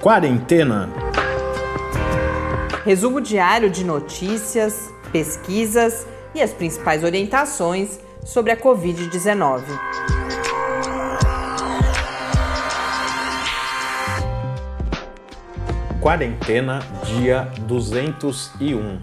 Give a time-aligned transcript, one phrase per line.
[0.00, 0.88] Quarentena.
[2.86, 9.62] Resumo diário de notícias, pesquisas e as principais orientações sobre a Covid-19.
[16.00, 19.00] Quarentena, dia 201.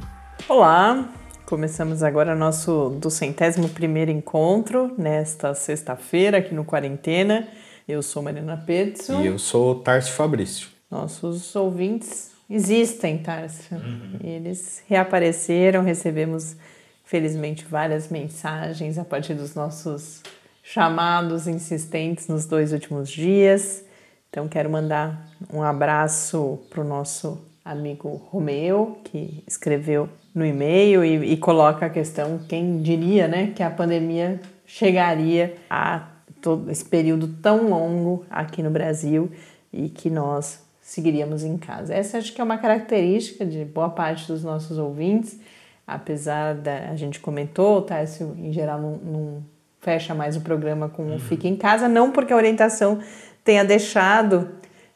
[0.50, 1.10] Olá,
[1.46, 7.48] começamos agora nosso duzentésimo primeiro encontro nesta sexta-feira aqui no Quarentena.
[7.88, 9.22] Eu sou Marina Petzo.
[9.22, 10.77] E eu sou Tarcio Fabrício.
[10.90, 13.78] Nossos ouvintes existem, Tarcio.
[13.78, 14.20] Uhum.
[14.24, 16.56] Eles reapareceram, recebemos
[17.04, 20.22] felizmente várias mensagens a partir dos nossos
[20.64, 23.84] chamados insistentes nos dois últimos dias.
[24.30, 31.34] Então quero mandar um abraço para o nosso amigo Romeu, que escreveu no e-mail e,
[31.34, 36.08] e, coloca a questão: quem diria né, que a pandemia chegaria a
[36.42, 39.32] todo esse período tão longo aqui no Brasil
[39.72, 41.94] e que nós seguiríamos em casa.
[41.94, 45.38] Essa acho que é uma característica de boa parte dos nossos ouvintes,
[45.86, 49.46] apesar da a gente comentou, o Tássio em geral não, não
[49.82, 51.20] fecha mais o programa com uhum.
[51.20, 53.00] Fique em Casa, não porque a orientação
[53.44, 54.50] tenha deixado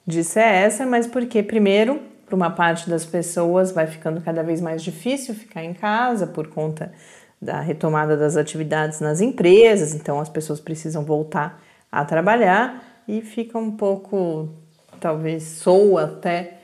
[0.08, 4.62] de ser essa, mas porque, primeiro, para uma parte das pessoas vai ficando cada vez
[4.62, 6.94] mais difícil ficar em casa por conta
[7.42, 13.58] da retomada das atividades nas empresas, então as pessoas precisam voltar a trabalhar e fica
[13.58, 14.62] um pouco
[15.02, 16.60] talvez soa até.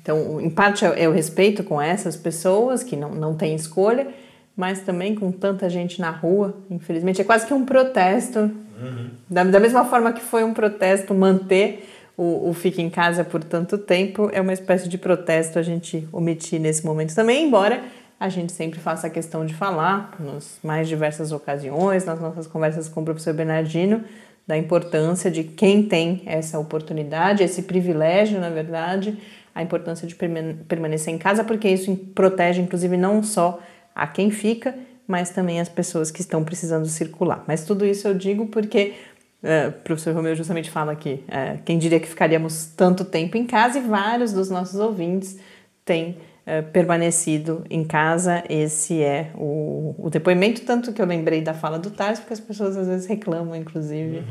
[0.00, 4.08] Então, em parte é, o respeito com essas pessoas que não, não têm escolha,
[4.56, 8.38] mas também com tanta gente na rua, infelizmente, é quase que um protesto.
[8.38, 9.10] Uhum.
[9.28, 13.42] Da, da mesma forma que foi um protesto manter o, o Fique em Casa por
[13.44, 17.82] tanto tempo, é uma espécie de protesto a gente omitir nesse momento também, embora
[18.18, 22.88] a gente sempre faça a questão de falar, nas mais diversas ocasiões, nas nossas conversas
[22.88, 24.04] com o professor Bernardino,
[24.46, 29.16] da importância de quem tem essa oportunidade, esse privilégio, na verdade,
[29.54, 33.60] a importância de permanecer em casa, porque isso protege, inclusive, não só
[33.94, 34.74] a quem fica,
[35.06, 37.44] mas também as pessoas que estão precisando circular.
[37.46, 38.94] Mas tudo isso eu digo porque
[39.42, 43.46] uh, o professor Romeu justamente fala que uh, quem diria que ficaríamos tanto tempo em
[43.46, 45.38] casa e vários dos nossos ouvintes
[45.84, 48.42] têm eh, permanecido em casa.
[48.48, 52.40] Esse é o, o, depoimento, tanto que eu lembrei da fala do Tarso, porque as
[52.40, 54.18] pessoas às vezes reclamam, inclusive.
[54.18, 54.24] Uhum.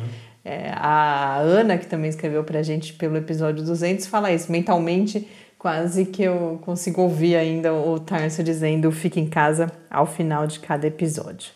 [0.43, 4.51] É, a Ana, que também escreveu para a gente pelo episódio 200, fala isso.
[4.51, 5.25] Mentalmente,
[5.57, 10.59] quase que eu consigo ouvir ainda o Tarso dizendo fique em casa ao final de
[10.59, 11.51] cada episódio.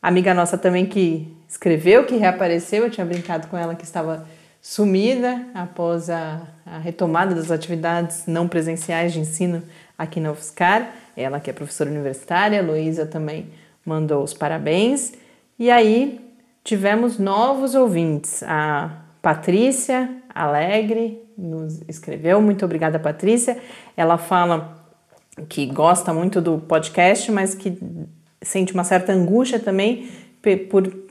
[0.00, 4.26] Amiga nossa também que escreveu, que reapareceu, eu tinha brincado com ela que estava
[4.64, 9.62] sumida após a, a, retomada das atividades não presenciais de ensino
[9.96, 10.90] aqui na UFSCar.
[11.14, 13.50] Ela que é professora universitária, Luísa também
[13.84, 15.12] mandou os parabéns.
[15.58, 16.18] E aí
[16.64, 18.42] tivemos novos ouvintes.
[18.42, 22.40] A Patrícia Alegre nos escreveu.
[22.40, 23.58] Muito obrigada, Patrícia.
[23.94, 24.82] Ela fala
[25.46, 27.78] que gosta muito do podcast, mas que
[28.40, 30.08] sente uma certa angústia também
[30.70, 31.03] por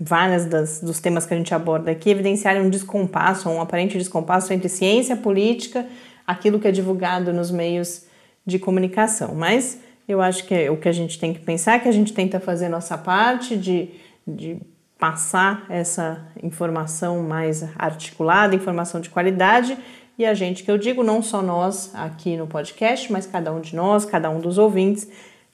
[0.00, 4.52] várias das, dos temas que a gente aborda aqui evidenciarem um descompasso, um aparente descompasso
[4.52, 5.86] entre ciência política,
[6.26, 8.04] aquilo que é divulgado nos meios
[8.46, 9.34] de comunicação.
[9.34, 12.12] Mas eu acho que o que a gente tem que pensar é que a gente
[12.12, 13.90] tenta fazer nossa parte de,
[14.26, 14.58] de
[14.98, 19.76] passar essa informação mais articulada, informação de qualidade,
[20.18, 23.60] e a gente, que eu digo, não só nós aqui no podcast, mas cada um
[23.60, 25.08] de nós, cada um dos ouvintes,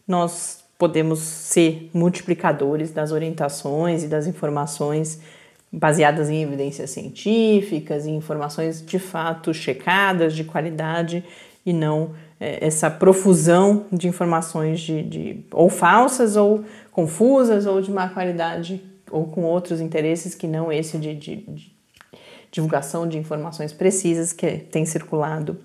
[0.08, 5.20] nós podemos ser multiplicadores das orientações e das informações
[5.72, 11.24] baseadas em evidências científicas, em informações de fato checadas, de qualidade
[11.64, 17.90] e não é, essa profusão de informações de, de, ou falsas ou confusas ou de
[17.90, 21.76] má qualidade ou com outros interesses que não esse de, de, de
[22.50, 25.58] divulgação de informações precisas que tem circulado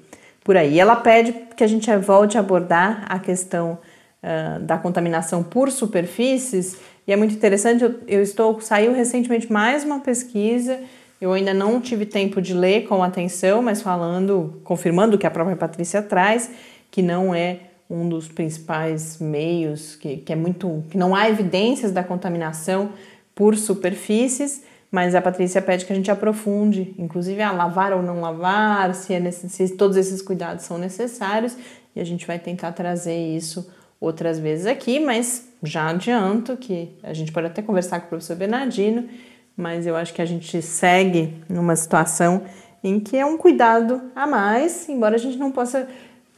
[0.43, 0.79] por aí.
[0.79, 3.77] Ela pede que a gente volte a abordar a questão
[4.23, 6.77] uh, da contaminação por superfícies.
[7.07, 10.79] E é muito interessante, eu, eu estou saiu recentemente mais uma pesquisa.
[11.19, 15.31] Eu ainda não tive tempo de ler com atenção, mas falando, confirmando o que a
[15.31, 16.49] própria Patrícia traz,
[16.89, 17.59] que não é
[17.89, 20.83] um dos principais meios, que, que é muito.
[20.89, 22.91] que não há evidências da contaminação
[23.35, 28.19] por superfícies, mas a Patrícia pede que a gente aprofunde, inclusive a lavar ou não
[28.19, 31.55] lavar, se, é se todos esses cuidados são necessários,
[31.95, 33.69] e a gente vai tentar trazer isso
[34.01, 38.35] outras vezes aqui, mas já adianto que a gente pode até conversar com o professor
[38.35, 39.07] Bernardino,
[39.55, 42.43] mas eu acho que a gente segue numa situação
[42.83, 45.87] em que é um cuidado a mais, embora a gente não possa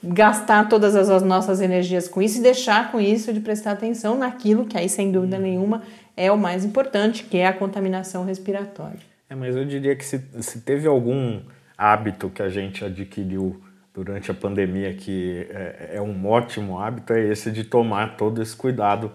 [0.03, 4.65] gastar todas as nossas energias com isso e deixar com isso de prestar atenção naquilo
[4.65, 5.83] que aí, sem dúvida nenhuma,
[6.17, 8.99] é o mais importante, que é a contaminação respiratória.
[9.29, 11.39] É, mas eu diria que se, se teve algum
[11.77, 13.61] hábito que a gente adquiriu
[13.93, 18.55] durante a pandemia, que é, é um ótimo hábito, é esse de tomar todo esse
[18.55, 19.11] cuidado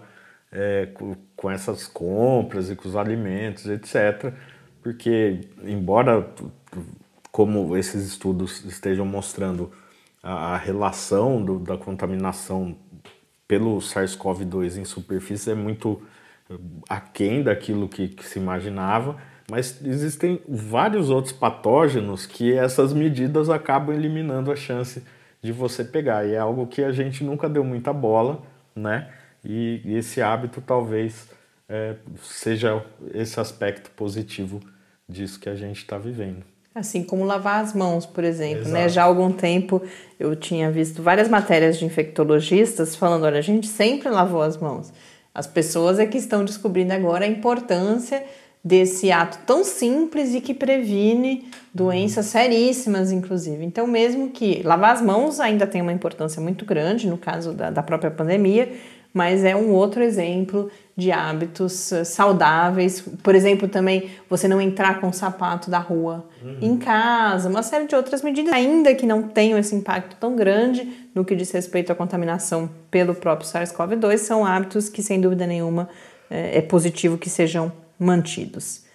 [0.51, 4.33] é, com, com essas compras e com os alimentos, etc.
[4.81, 6.27] Porque, embora,
[7.31, 9.71] como esses estudos estejam mostrando
[10.23, 12.75] a, a relação do, da contaminação
[13.47, 16.01] pelo SARS-CoV-2 em superfície é muito
[16.87, 19.17] aquém daquilo que, que se imaginava,
[19.49, 25.03] mas existem vários outros patógenos que essas medidas acabam eliminando a chance
[25.41, 26.25] de você pegar.
[26.27, 28.41] E é algo que a gente nunca deu muita bola,
[28.75, 29.09] né?
[29.43, 31.29] E, esse hábito talvez
[31.67, 34.59] é, seja esse aspecto positivo
[35.07, 36.43] disso que a gente está vivendo.
[36.75, 38.87] Assim como lavar as mãos, por exemplo, né?
[38.87, 39.81] Já há algum tempo
[40.19, 44.93] eu tinha visto várias matérias de infectologistas falando, olha, a gente sempre lavou as mãos.
[45.33, 48.23] As pessoas é que estão descobrindo agora a importância
[48.63, 53.63] desse ato tão simples e que previne doenças seríssimas, inclusive.
[53.63, 57.69] Então, mesmo que lavar as mãos ainda tem uma importância muito grande no caso da,
[57.69, 58.71] da própria pandemia,
[59.13, 63.03] mas é um outro exemplo de hábitos eh, saudáveis.
[63.23, 66.57] Por exemplo, também você não entrar com o sapato da rua uhum.
[66.61, 71.09] em casa, uma série de outras medidas, ainda que não tenham esse impacto tão grande
[71.15, 75.89] no que diz respeito à contaminação pelo próprio SARS-CoV-2, são hábitos que, sem dúvida nenhuma,
[76.29, 78.85] é, é positivo que sejam mantidos.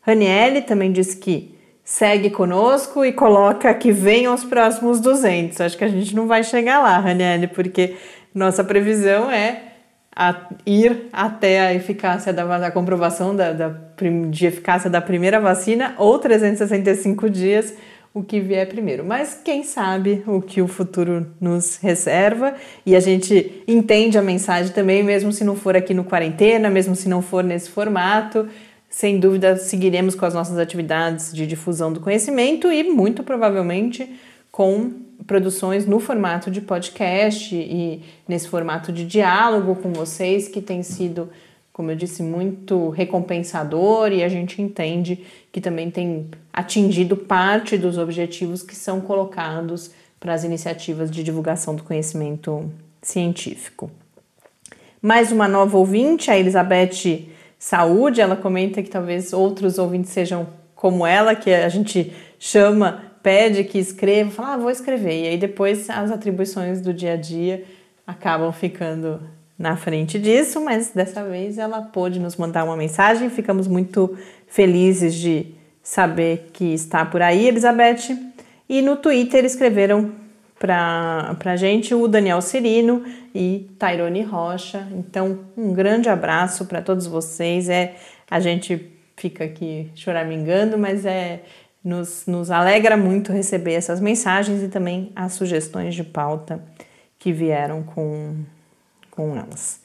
[0.00, 5.60] Raniele também diz que segue conosco e coloca que venham os próximos 200.
[5.60, 7.96] Acho que a gente não vai chegar lá, Raniele, porque
[8.34, 9.74] nossa previsão é
[10.16, 13.74] a ir até a eficácia da a comprovação da, da,
[14.30, 17.74] de eficácia da primeira vacina ou 365 dias,
[18.14, 19.04] o que vier primeiro.
[19.04, 22.54] Mas quem sabe o que o futuro nos reserva
[22.86, 26.94] e a gente entende a mensagem também, mesmo se não for aqui no quarentena, mesmo
[26.94, 28.48] se não for nesse formato.
[28.88, 34.08] Sem dúvida, seguiremos com as nossas atividades de difusão do conhecimento e muito provavelmente
[34.52, 34.92] com
[35.26, 41.28] produções no formato de podcast e nesse formato de diálogo com vocês, que tem sido,
[41.72, 45.24] como eu disse, muito recompensador e a gente entende
[45.54, 51.76] que também tem atingido parte dos objetivos que são colocados para as iniciativas de divulgação
[51.76, 52.68] do conhecimento
[53.00, 53.88] científico.
[55.00, 61.06] Mais uma nova ouvinte, a Elizabeth Saúde, ela comenta que talvez outros ouvintes sejam como
[61.06, 65.22] ela, que a gente chama pede que escreva, fala, ah, vou escrever.
[65.22, 67.62] E aí depois as atribuições do dia a dia
[68.04, 69.20] acabam ficando
[69.56, 73.30] na frente disso, mas dessa vez ela pôde nos mandar uma mensagem.
[73.30, 74.16] Ficamos muito
[74.54, 75.52] felizes de
[75.82, 78.16] saber que está por aí, Elizabeth.
[78.68, 80.12] E no Twitter escreveram
[80.56, 83.04] para a gente o Daniel Cirino
[83.34, 84.86] e Tairone Rocha.
[84.92, 87.68] Então, um grande abraço para todos vocês.
[87.68, 87.96] É,
[88.30, 91.42] a gente fica aqui choramingando, mas é
[91.82, 96.62] nos, nos alegra muito receber essas mensagens e também as sugestões de pauta
[97.18, 98.36] que vieram com,
[99.10, 99.83] com elas.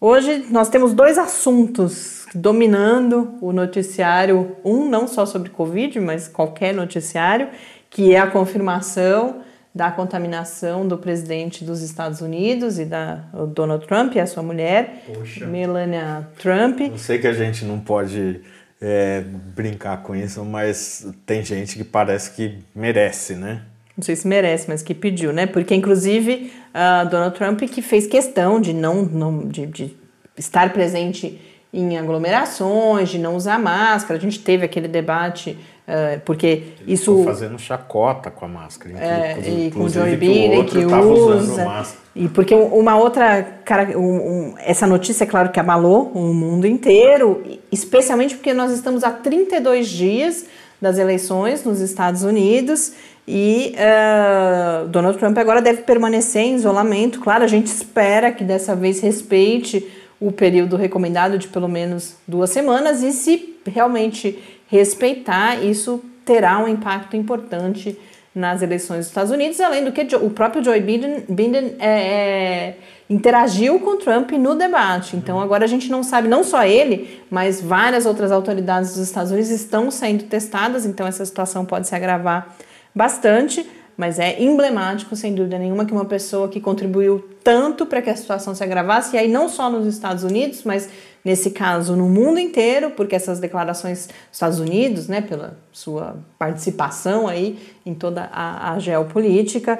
[0.00, 6.72] Hoje nós temos dois assuntos dominando o noticiário, um não só sobre Covid, mas qualquer
[6.72, 7.48] noticiário,
[7.90, 9.42] que é a confirmação
[9.74, 13.16] da contaminação do presidente dos Estados Unidos e da
[13.54, 15.46] Donald Trump e a sua mulher, Poxa.
[15.46, 16.80] Melania Trump.
[16.80, 18.40] Eu sei que a gente não pode
[18.80, 19.22] é,
[19.54, 23.62] brincar com isso, mas tem gente que parece que merece, né?
[24.00, 25.44] Não sei se merece, mas que pediu, né?
[25.44, 29.94] Porque, inclusive, uh, Donald Trump que fez questão de não, não de, de
[30.38, 31.38] estar presente
[31.70, 34.18] em aglomerações, de não usar máscara.
[34.18, 35.54] A gente teve aquele debate
[35.90, 37.24] Uh, porque Ele isso.
[37.24, 38.96] fazendo chacota com a máscara.
[38.96, 41.84] É, e com o Joe Biden que, que usa.
[42.14, 43.42] E porque uma outra.
[43.64, 47.42] Cara, um, um, essa notícia, é claro, que abalou o mundo inteiro,
[47.72, 50.46] especialmente porque nós estamos há 32 dias
[50.80, 52.92] das eleições nos Estados Unidos
[53.32, 57.20] e uh, Donald Trump agora deve permanecer em isolamento.
[57.20, 62.50] Claro, a gente espera que dessa vez respeite o período recomendado de pelo menos duas
[62.50, 67.96] semanas e se realmente respeitar, isso terá um impacto importante
[68.34, 72.76] nas eleições dos Estados Unidos, além do que o próprio Joe Biden, Biden é, é,
[73.08, 75.16] interagiu com Trump no debate.
[75.16, 79.30] Então agora a gente não sabe, não só ele, mas várias outras autoridades dos Estados
[79.30, 82.56] Unidos estão sendo testadas, então essa situação pode se agravar
[82.94, 83.68] bastante.
[83.96, 88.16] Mas é emblemático, sem dúvida nenhuma, que uma pessoa que contribuiu tanto para que a
[88.16, 90.88] situação se agravasse, e aí não só nos Estados Unidos, mas
[91.22, 97.28] nesse caso no mundo inteiro, porque essas declarações dos Estados Unidos, né, pela sua participação
[97.28, 99.78] aí em toda a, a geopolítica,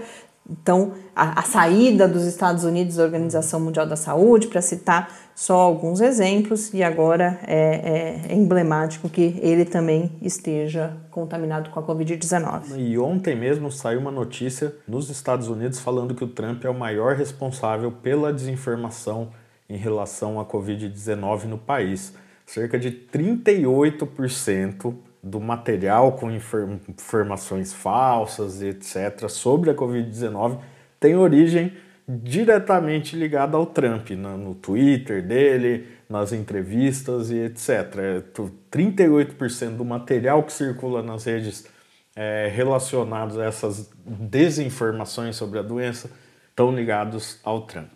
[0.50, 5.08] então, a, a, saída dos Estados Unidos da Organização Mundial da Saúde, para citar
[5.40, 11.82] só alguns exemplos, e agora é, é, emblemático que ele também esteja contaminado com a
[11.82, 12.76] Covid-19.
[12.76, 16.78] E ontem mesmo saiu uma notícia nos Estados Unidos falando que o Trump é o
[16.78, 19.30] maior responsável pela desinformação
[19.66, 22.12] em relação à Covid-19 no país.
[22.44, 30.58] Cerca de 38% do material com informações falsas, etc., sobre a Covid-19
[31.00, 31.72] tem origem
[32.22, 38.24] diretamente ligada ao Trump, no, no Twitter dele, nas entrevistas e etc.
[38.70, 41.66] 38% do material que circula nas redes
[42.16, 46.10] é, relacionados a essas desinformações sobre a doença
[46.48, 47.92] estão ligados ao Trump.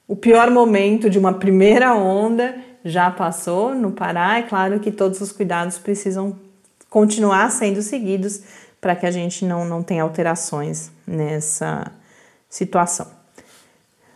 [0.07, 4.39] o pior momento de uma primeira onda já passou no Pará.
[4.39, 6.39] É claro que todos os cuidados precisam
[6.89, 8.43] continuar sendo seguidos
[8.81, 11.91] para que a gente não, não tenha alterações nessa
[12.49, 13.19] situação.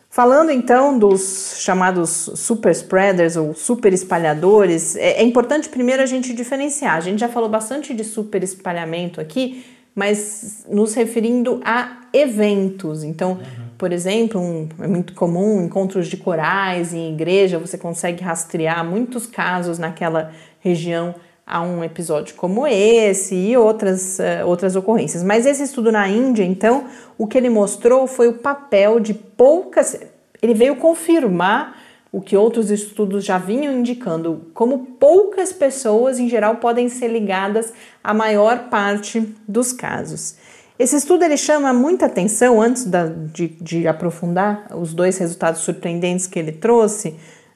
[0.08, 6.34] Falando então dos chamados super spreaders ou super espalhadores, é, é importante primeiro a gente
[6.34, 6.96] diferenciar.
[6.96, 9.64] A gente já falou bastante de super espalhamento aqui,
[9.94, 13.02] mas nos referindo a eventos.
[13.02, 13.61] Então, uhum.
[13.82, 19.26] Por exemplo, um, é muito comum encontros de corais em igreja, você consegue rastrear muitos
[19.26, 25.24] casos naquela região a um episódio como esse e outras, uh, outras ocorrências.
[25.24, 26.84] Mas esse estudo na Índia, então,
[27.18, 29.98] o que ele mostrou foi o papel de poucas.
[30.40, 31.76] Ele veio confirmar
[32.12, 37.72] o que outros estudos já vinham indicando, como poucas pessoas em geral podem ser ligadas
[38.04, 40.36] à maior parte dos casos.
[40.78, 46.26] Esse estudo ele chama muita atenção, antes da, de, de, aprofundar os dois resultados surpreendentes
[46.26, 47.10] que ele trouxe,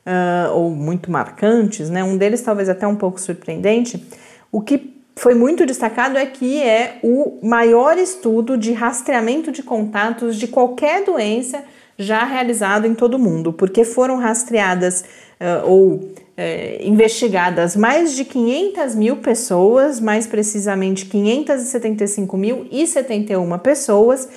[0.07, 2.05] uh, ou muito marcantes, né?
[2.05, 4.07] um deles talvez até um pouco surpreendente.
[4.53, 10.37] O que foi muito destacado é que é o maior estudo de rastreamento de contatos
[10.37, 11.65] de qualquer doença
[11.99, 15.05] já realizado em todo o mundo, porque foram rastreadas
[15.41, 24.29] uh, ou é, investigadas mais de 500 mil pessoas, mais precisamente 575.071 pessoas,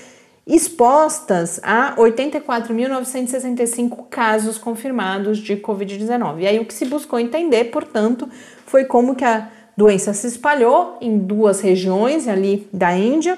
[0.47, 6.39] expostas a 84.965 casos confirmados de Covid-19.
[6.39, 8.27] E aí o que se buscou entender, portanto,
[8.65, 13.37] foi como que a doença se espalhou em duas regiões ali da Índia,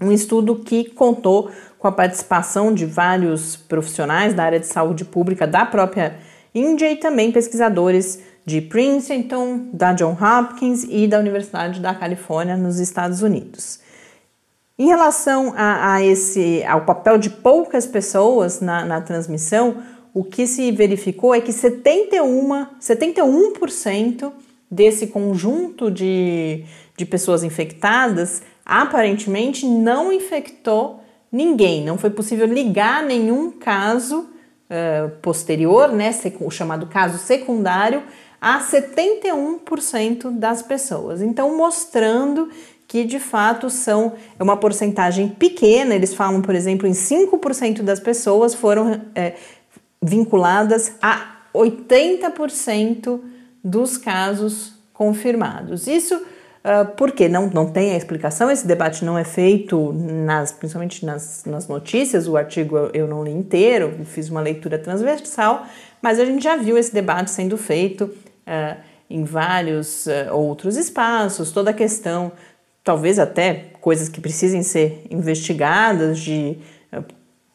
[0.00, 5.46] um estudo que contou com a participação de vários profissionais da área de saúde pública
[5.46, 11.94] da própria Índia e também pesquisadores de Princeton, da John Hopkins e da Universidade da
[11.94, 13.80] Califórnia, nos Estados Unidos.
[14.78, 19.82] Em relação a, a esse, ao papel de poucas pessoas na, na transmissão,
[20.12, 24.32] o que se verificou é que 71, 71%
[24.70, 26.64] desse conjunto de,
[26.96, 34.28] de pessoas infectadas aparentemente não infectou ninguém, não foi possível ligar nenhum caso
[35.20, 38.02] posterior, né, o chamado caso secundário,
[38.40, 41.22] a 71% das pessoas.
[41.22, 42.48] Então, mostrando
[42.88, 48.00] que de fato são é uma porcentagem pequena, eles falam, por exemplo, em 5% das
[48.00, 49.34] pessoas foram é,
[50.02, 53.20] vinculadas a 80%
[53.64, 55.86] dos casos confirmados.
[55.86, 56.20] Isso
[56.64, 61.44] uh, porque não, não tem a explicação, esse debate não é feito, nas, principalmente nas,
[61.44, 65.66] nas notícias, o artigo eu, eu não li inteiro, fiz uma leitura transversal,
[66.00, 68.76] mas a gente já viu esse debate sendo feito uh,
[69.08, 72.32] em vários uh, outros espaços, toda a questão,
[72.82, 76.58] talvez até coisas que precisem ser investigadas de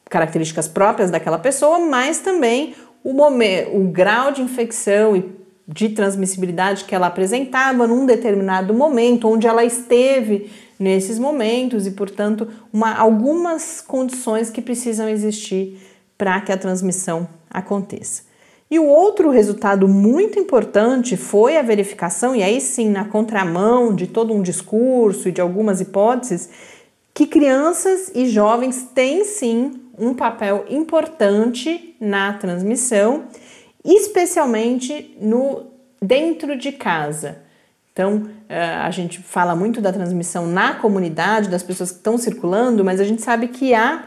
[0.09, 5.37] características próprias daquela pessoa, mas também o, momento, o grau de infecção e
[5.67, 12.47] de transmissibilidade que ela apresentava num determinado momento, onde ela esteve nesses momentos e, portanto,
[12.71, 15.79] uma, algumas condições que precisam existir
[16.17, 18.23] para que a transmissão aconteça.
[18.69, 24.07] E o outro resultado muito importante foi a verificação, e aí sim, na contramão de
[24.07, 26.49] todo um discurso e de algumas hipóteses,
[27.13, 33.23] que crianças e jovens têm sim um papel importante na transmissão,
[33.83, 35.67] especialmente no
[36.01, 37.39] dentro de casa.
[37.91, 42.85] Então, eh, a gente fala muito da transmissão na comunidade, das pessoas que estão circulando,
[42.85, 44.03] mas a gente sabe que há,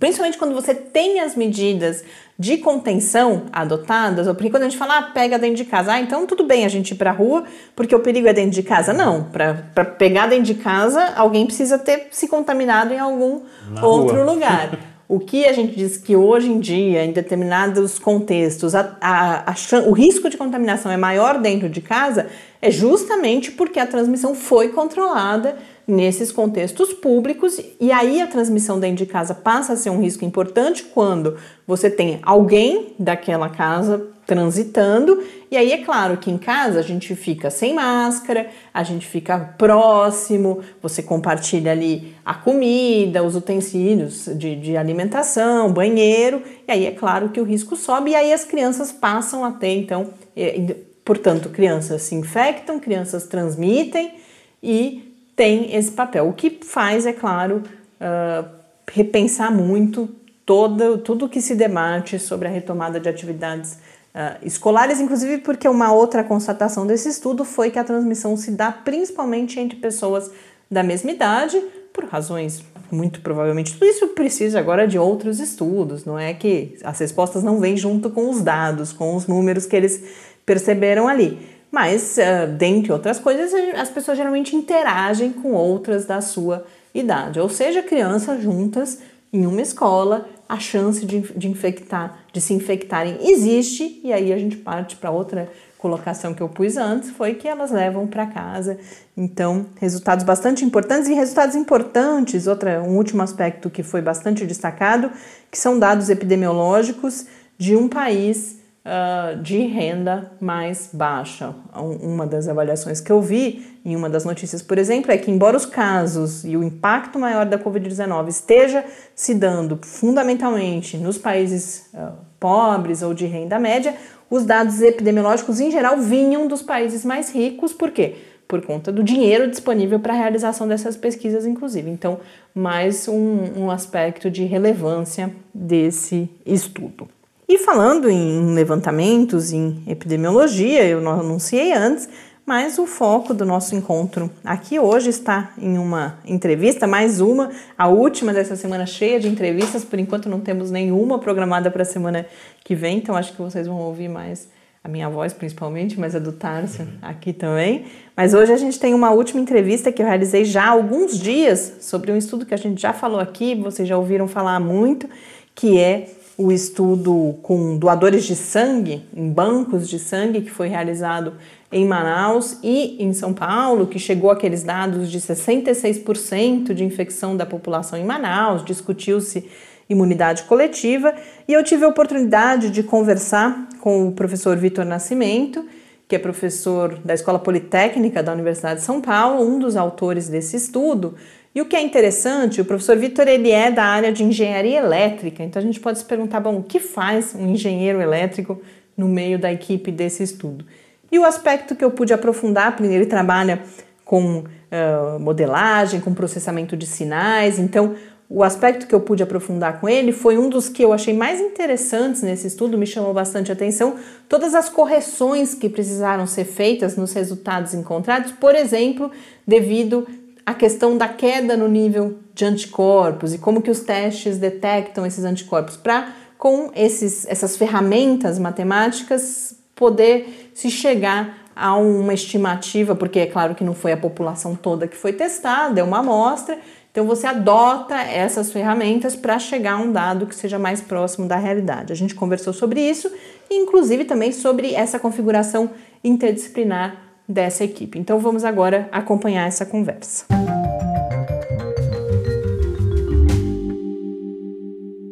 [0.00, 2.02] principalmente quando você tem as medidas
[2.36, 6.00] de contenção adotadas, ou porque quando a gente fala, ah, pega dentro de casa, ah,
[6.00, 7.44] então tudo bem a gente ir para a rua,
[7.76, 8.92] porque o perigo é dentro de casa.
[8.92, 14.16] Não, para pegar dentro de casa, alguém precisa ter se contaminado em algum Na outro
[14.16, 14.32] rua.
[14.32, 14.78] lugar.
[15.06, 19.54] O que a gente diz que hoje em dia, em determinados contextos, a, a, a,
[19.86, 22.26] o risco de contaminação é maior dentro de casa,
[22.62, 25.56] é justamente porque a transmissão foi controlada
[25.86, 30.24] nesses contextos públicos e aí a transmissão dentro de casa passa a ser um risco
[30.24, 31.36] importante quando
[31.66, 35.22] você tem alguém daquela casa transitando
[35.54, 39.38] e aí é claro que em casa a gente fica sem máscara, a gente fica
[39.38, 46.90] próximo, você compartilha ali a comida, os utensílios de, de alimentação, banheiro, e aí é
[46.90, 51.48] claro que o risco sobe e aí as crianças passam a ter então, é, portanto,
[51.50, 54.14] crianças se infectam, crianças transmitem
[54.60, 56.28] e tem esse papel.
[56.28, 57.62] O que faz, é claro,
[58.00, 58.48] uh,
[58.90, 60.08] repensar muito
[60.44, 63.78] todo, tudo que se debate sobre a retomada de atividades
[64.14, 68.70] uh, escolares, inclusive porque uma outra constatação desse estudo foi que a transmissão se dá
[68.70, 70.30] principalmente entre pessoas
[70.70, 71.60] da mesma idade,
[71.92, 73.72] por razões muito provavelmente.
[73.72, 78.10] Tudo isso precisa agora de outros estudos, não é que as respostas não vêm junto
[78.10, 80.02] com os dados, com os números que eles
[80.46, 81.38] perceberam ali.
[81.70, 87.48] Mas, uh, dentre outras coisas, as pessoas geralmente interagem com outras da sua idade, ou
[87.48, 89.00] seja, crianças juntas
[89.32, 94.36] em uma escola, a chance de, de infectar, de se infectarem existe, e aí a
[94.36, 98.76] gente parte para outra colocação que eu pus antes, foi que elas levam para casa.
[99.16, 105.12] Então, resultados bastante importantes e resultados importantes, outra, um último aspecto que foi bastante destacado,
[105.48, 111.54] que são dados epidemiológicos de um país uh, de renda mais baixa.
[111.74, 115.56] Uma das avaliações que eu vi em uma das notícias, por exemplo, é que, embora
[115.56, 122.12] os casos e o impacto maior da Covid-19 esteja se dando fundamentalmente nos países uh,
[122.38, 123.94] pobres ou de renda média,
[124.30, 128.16] os dados epidemiológicos em geral vinham dos países mais ricos, por quê?
[128.48, 131.90] Por conta do dinheiro disponível para a realização dessas pesquisas, inclusive.
[131.90, 132.20] Então,
[132.54, 137.08] mais um, um aspecto de relevância desse estudo.
[137.46, 142.08] E falando em levantamentos, em epidemiologia, eu não anunciei antes,
[142.46, 147.86] mas o foco do nosso encontro aqui hoje está em uma entrevista, mais uma, a
[147.88, 149.84] última dessa semana cheia de entrevistas.
[149.84, 152.26] Por enquanto não temos nenhuma programada para a semana
[152.64, 154.48] que vem, então acho que vocês vão ouvir mais
[154.82, 157.86] a minha voz principalmente, mas a do Tarso aqui também.
[158.14, 161.78] Mas hoje a gente tem uma última entrevista que eu realizei já há alguns dias
[161.80, 165.08] sobre um estudo que a gente já falou aqui, vocês já ouviram falar muito,
[165.54, 171.34] que é o estudo com doadores de sangue, em bancos de sangue, que foi realizado
[171.70, 177.46] em Manaus e em São Paulo, que chegou aqueles dados de 66% de infecção da
[177.46, 179.48] população em Manaus, discutiu-se
[179.88, 181.14] imunidade coletiva,
[181.46, 185.64] e eu tive a oportunidade de conversar com o professor Vitor Nascimento,
[186.08, 190.56] que é professor da Escola Politécnica da Universidade de São Paulo, um dos autores desse
[190.56, 191.14] estudo,
[191.54, 195.42] E o que é interessante, o professor Vitor ele é da área de engenharia elétrica,
[195.44, 198.60] então a gente pode se perguntar, bom, o que faz um engenheiro elétrico
[198.96, 200.64] no meio da equipe desse estudo?
[201.12, 203.62] E o aspecto que eu pude aprofundar, ele trabalha
[204.04, 207.94] com uh, modelagem, com processamento de sinais, então
[208.28, 211.40] o aspecto que eu pude aprofundar com ele foi um dos que eu achei mais
[211.40, 213.94] interessantes nesse estudo, me chamou bastante atenção,
[214.28, 219.08] todas as correções que precisaram ser feitas nos resultados encontrados, por exemplo,
[219.46, 220.04] devido
[220.44, 225.24] à questão da queda no nível de anticorpos e como que os testes detectam esses
[225.24, 233.26] anticorpos para com esses, essas ferramentas matemáticas poder se chegar a uma estimativa, porque é
[233.26, 236.58] claro que não foi a população toda que foi testada, é uma amostra,
[236.90, 241.36] então você adota essas ferramentas para chegar a um dado que seja mais próximo da
[241.36, 241.92] realidade.
[241.92, 243.10] A gente conversou sobre isso
[243.50, 245.70] inclusive também sobre essa configuração
[246.02, 247.98] interdisciplinar dessa equipe.
[247.98, 250.26] Então vamos agora acompanhar essa conversa.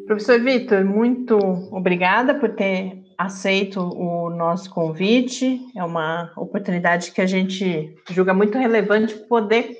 [0.06, 1.36] Professor Vitor, muito
[1.70, 5.60] obrigada por ter aceito o nosso convite.
[5.76, 9.78] É uma oportunidade que a gente julga muito relevante poder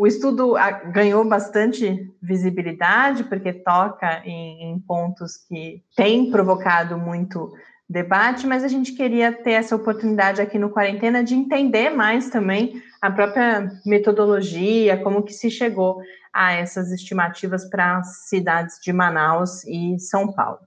[0.00, 0.54] o estudo
[0.94, 7.52] ganhou bastante visibilidade, porque toca em, em pontos que têm provocado muito
[7.90, 12.80] debate, mas a gente queria ter essa oportunidade aqui no Quarentena de entender mais também
[13.02, 16.00] a própria metodologia, como que se chegou
[16.32, 20.60] a essas estimativas para as cidades de Manaus e São Paulo.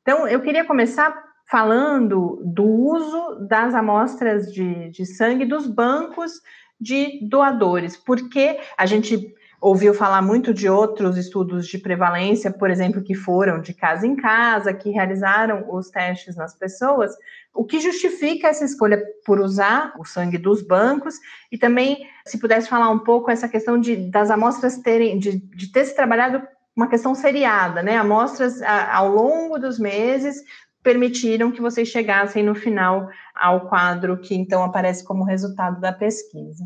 [0.00, 1.14] Então, eu queria começar
[1.50, 6.32] falando do uso das amostras de, de sangue dos bancos
[6.80, 13.02] de doadores, porque a gente ouviu falar muito de outros estudos de prevalência, por exemplo,
[13.02, 17.14] que foram de casa em casa, que realizaram os testes nas pessoas,
[17.52, 21.16] o que justifica essa escolha por usar o sangue dos bancos
[21.52, 25.70] e também, se pudesse falar um pouco essa questão de das amostras terem de, de
[25.70, 26.42] ter se trabalhado
[26.74, 27.96] uma questão seriada, né?
[27.96, 30.42] Amostras a, ao longo dos meses
[30.82, 36.64] permitiram que vocês chegassem no final ao quadro que então aparece como resultado da pesquisa.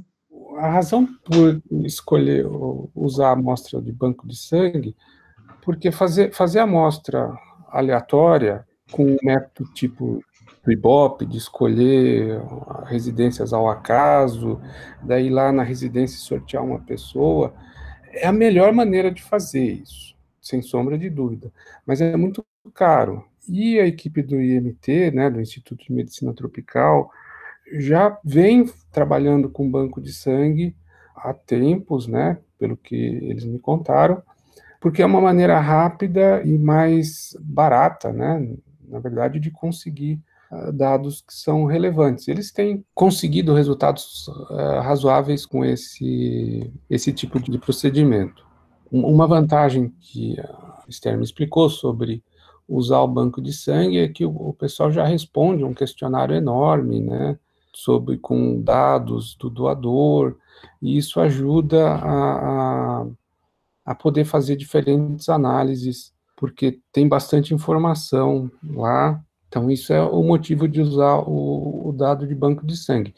[0.57, 2.47] A razão por escolher
[2.95, 4.97] usar a amostra de banco de sangue,
[5.63, 7.33] porque fazer, fazer amostra
[7.69, 10.23] aleatória com um método tipo
[10.63, 12.41] do Ibope, de escolher
[12.87, 14.61] residências ao acaso,
[15.03, 17.55] daí lá na residência sortear uma pessoa,
[18.13, 21.53] é a melhor maneira de fazer isso, sem sombra de dúvida.
[21.85, 23.25] Mas é muito caro.
[23.49, 27.11] E a equipe do IMT, né, do Instituto de Medicina Tropical,
[27.73, 30.77] já vem trabalhando com banco de sangue
[31.17, 34.23] há tempos, né, pelo que eles me contaram,
[34.81, 38.55] porque é uma maneira rápida e mais barata, né,
[38.87, 40.21] na verdade, de conseguir
[40.53, 42.29] uh, dados que são relevantes.
[42.29, 48.45] Eles têm conseguido resultados uh, razoáveis com esse, esse tipo de procedimento.
[48.93, 52.23] Uma vantagem que a Esther me explicou sobre
[52.69, 57.01] usar o banco de sangue é que o, o pessoal já responde um questionário enorme,
[57.01, 57.39] né,
[57.75, 60.37] sobre com dados do doador,
[60.81, 63.07] e isso ajuda a, a,
[63.85, 70.67] a poder fazer diferentes análises, porque tem bastante informação lá, então isso é o motivo
[70.69, 73.15] de usar o, o dado de banco de sangue.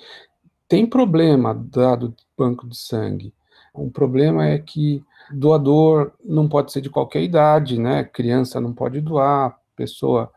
[0.68, 3.32] Tem problema dado de banco de sangue,
[3.74, 8.04] um problema é que doador não pode ser de qualquer idade, né?
[8.04, 10.30] Criança não pode doar, pessoa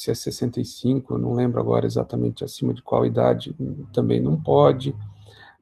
[0.00, 3.54] se é 65, não lembro agora exatamente acima de qual idade,
[3.92, 4.96] também não pode.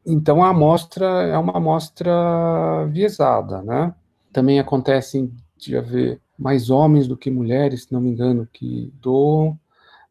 [0.07, 3.92] Então a amostra é uma amostra viesada, né?
[4.33, 9.59] Também acontece de haver mais homens do que mulheres, se não me engano, que doam.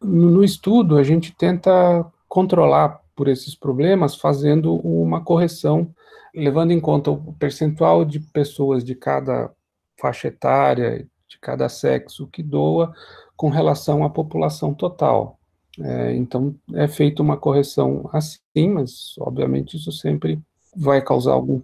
[0.02, 5.90] No, estudo a gente tenta controlar por esses problemas fazendo uma correção
[6.36, 9.50] levando em conta o percentual de pessoas de cada
[9.98, 12.94] faixa etária, de cada sexo que doa,
[13.38, 15.38] com relação à população total.
[15.80, 20.40] É, então, é feita uma correção assim, mas, obviamente, isso sempre
[20.76, 21.62] vai causar algum.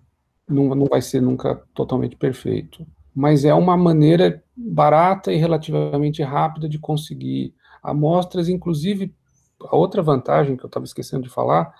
[0.48, 2.86] Não, não vai ser nunca totalmente perfeito.
[3.14, 9.14] Mas é uma maneira barata e relativamente rápida de conseguir amostras, inclusive,
[9.62, 11.74] a outra vantagem que eu estava esquecendo de falar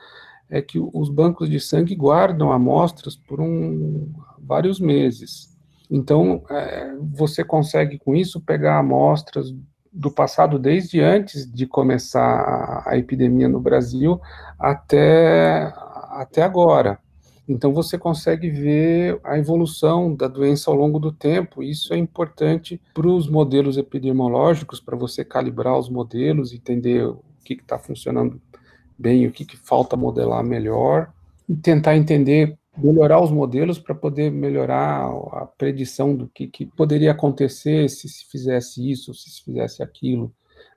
[0.50, 5.54] é que os bancos de sangue guardam amostras por um, vários meses.
[5.90, 9.54] Então, é, você consegue com isso pegar amostras
[9.94, 14.20] do passado desde antes de começar a epidemia no Brasil
[14.58, 15.72] até,
[16.12, 17.00] até agora.
[17.48, 21.62] Então você consegue ver a evolução da doença ao longo do tempo.
[21.62, 27.54] Isso é importante para os modelos epidemiológicos, para você calibrar os modelos, entender o que
[27.54, 28.42] está funcionando
[28.98, 31.12] bem o que, que falta modelar melhor
[31.48, 37.12] e tentar entender melhorar os modelos para poder melhorar a predição do que, que poderia
[37.12, 40.34] acontecer se se fizesse isso, se se fizesse aquilo,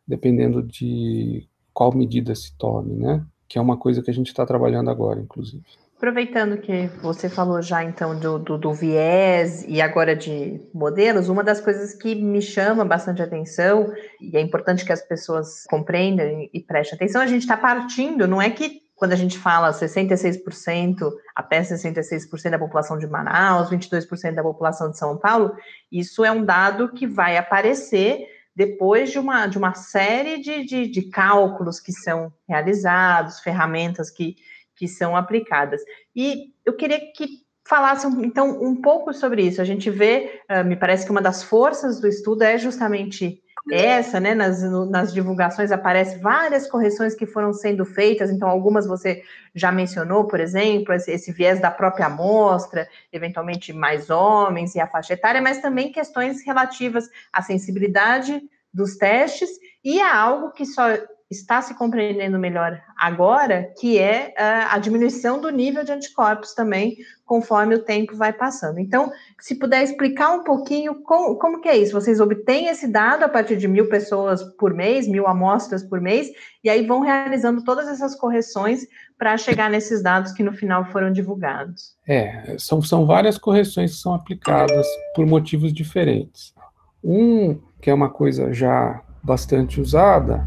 [0.07, 3.25] dependendo de qual medida se tome, né?
[3.49, 5.63] Que é uma coisa que a gente está trabalhando agora, inclusive.
[5.97, 11.43] Aproveitando que você falou já então do, do, do, viés e agora de modelos, uma
[11.43, 16.61] das coisas que me chama bastante atenção, e é importante que as pessoas compreendam e
[16.61, 21.61] prestem atenção, a gente está partindo, não é que quando a gente fala 66%, até
[21.61, 25.55] 66% da população de Manaus, 22% da população de São Paulo,
[25.93, 30.89] isso é um dado que vai aparecer depois de uma, de uma série de, de,
[30.89, 34.35] de cálculos que são realizados, ferramentas que,
[34.75, 35.83] que são aplicadas.
[36.15, 39.61] E eu queria que falasse então um pouco sobre isso.
[39.61, 44.21] A gente vê, uh, me parece que uma das forças do estudo é justamente essa,
[44.21, 44.35] né?
[44.35, 49.23] Nas, no, nas divulgações aparece várias correções que foram sendo feitas, então algumas você
[49.55, 54.87] já mencionou, por exemplo, esse, esse viés da própria amostra, eventualmente mais homens e a
[54.87, 58.41] faixa etária, mas também questões relativas à sensibilidade
[58.73, 59.49] dos testes
[59.83, 60.85] e a algo que só
[61.31, 67.75] está se compreendendo melhor agora, que é a diminuição do nível de anticorpos também, conforme
[67.75, 68.79] o tempo vai passando.
[68.79, 69.11] Então,
[69.41, 73.29] se puder explicar um pouquinho como, como que é isso, vocês obtêm esse dado a
[73.29, 76.29] partir de mil pessoas por mês, mil amostras por mês,
[76.63, 78.87] e aí vão realizando todas essas correções
[79.19, 81.97] para chegar nesses dados que no final foram divulgados.
[82.07, 86.55] É, são, são várias correções que são aplicadas por motivos diferentes.
[87.03, 90.47] Um, que é uma coisa já bastante usada,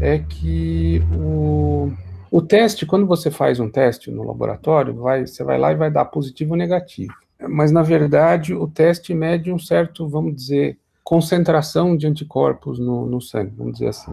[0.00, 1.92] é que o,
[2.30, 5.90] o teste, quando você faz um teste no laboratório, vai, você vai lá e vai
[5.90, 7.12] dar positivo ou negativo.
[7.48, 13.20] Mas, na verdade, o teste mede um certo, vamos dizer, concentração de anticorpos no, no
[13.20, 14.12] sangue, vamos dizer assim.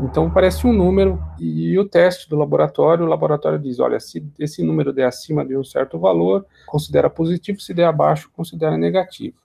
[0.00, 4.62] Então, parece um número, e o teste do laboratório, o laboratório diz: olha, se esse
[4.62, 9.36] número der acima de um certo valor, considera positivo, se der abaixo, considera negativo.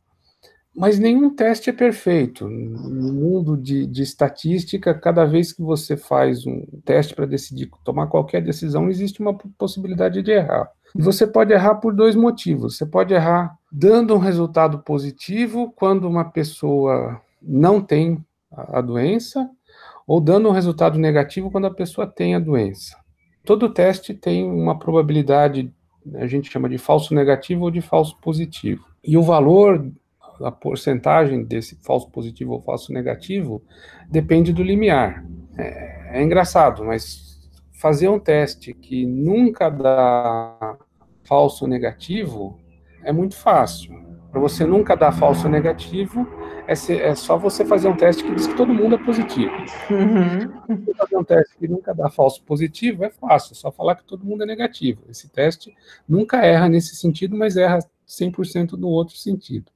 [0.77, 2.47] Mas nenhum teste é perfeito.
[2.47, 8.05] No mundo de, de, estatística, cada vez que você faz um teste para decidir tomar
[8.05, 10.69] qualquer decisão, existe uma possibilidade de errar.
[10.95, 12.77] E você pode errar por dois motivos.
[12.77, 19.49] Você pode errar dando um resultado positivo quando uma pessoa não tem a doença,
[20.05, 22.95] ou dando um resultado negativo quando a pessoa tem a doença.
[23.43, 25.73] Todo teste tem uma probabilidade,
[26.15, 28.85] a gente chama de falso negativo ou de falso positivo.
[29.03, 29.91] E o valor
[30.41, 33.61] a porcentagem desse falso positivo ou falso negativo
[34.09, 35.25] depende do limiar.
[35.57, 40.77] É, é engraçado, mas fazer um teste que nunca dá
[41.23, 42.59] falso negativo
[43.03, 43.95] é muito fácil.
[44.31, 46.27] Para você nunca dar falso negativo,
[46.67, 49.51] é, ser, é, só você fazer um teste que diz que todo mundo é positivo.
[49.89, 50.93] Uhum.
[50.97, 54.25] Fazer um teste que nunca dá falso positivo é fácil, é só falar que todo
[54.25, 55.01] mundo é negativo.
[55.09, 55.73] Esse teste
[56.07, 59.71] nunca erra nesse sentido, mas erra 100% no outro sentido.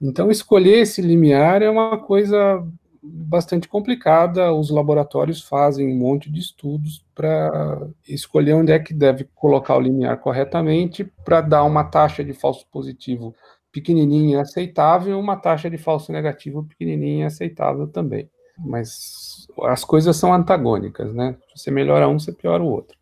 [0.00, 2.64] Então, escolher esse limiar é uma coisa
[3.02, 4.52] bastante complicada.
[4.52, 9.80] Os laboratórios fazem um monte de estudos para escolher onde é que deve colocar o
[9.80, 13.34] limiar corretamente para dar uma taxa de falso positivo
[13.70, 18.30] pequenininha aceitável uma taxa de falso negativo pequenininha aceitável também.
[18.58, 21.36] Mas as coisas são antagônicas, né?
[21.54, 22.96] Você melhora um, você piora o outro.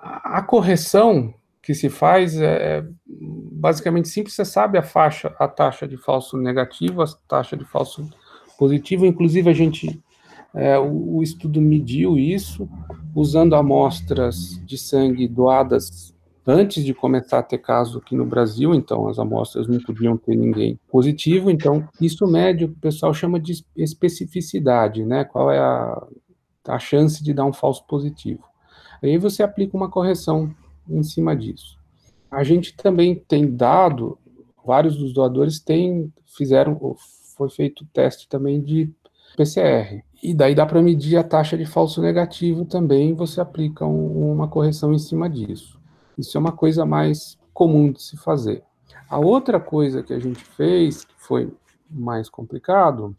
[0.00, 1.34] A correção
[1.68, 6.38] que se faz é, é basicamente simples, você sabe a faixa, a taxa de falso
[6.38, 8.08] negativo, a taxa de falso
[8.58, 10.02] positivo, inclusive a gente,
[10.54, 12.66] é, o, o, estudo mediu isso,
[13.14, 16.14] usando amostras de sangue doadas
[16.46, 20.36] antes de começar a ter caso aqui no Brasil, então as amostras não podiam ter
[20.36, 25.58] ninguém positivo, então isso mede o que o pessoal chama de especificidade, né, qual é
[25.58, 26.02] a,
[26.66, 28.42] a chance de dar um falso positivo.
[29.02, 30.50] Aí você aplica uma correção
[30.88, 31.78] em cima disso.
[32.30, 34.18] A gente também tem dado,
[34.64, 36.96] vários dos doadores têm, fizeram,
[37.36, 38.90] foi feito teste também de
[39.36, 40.02] PCR.
[40.22, 44.48] E daí dá para medir a taxa de falso negativo também, você aplica um, uma
[44.48, 45.80] correção em cima disso.
[46.16, 48.62] Isso é uma coisa mais comum de se fazer.
[49.08, 51.52] A outra coisa que a gente fez, que foi
[51.88, 53.14] mais complicado,